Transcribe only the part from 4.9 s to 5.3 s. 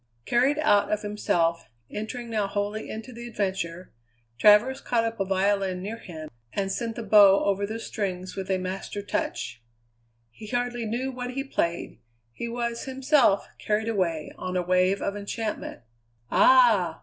up a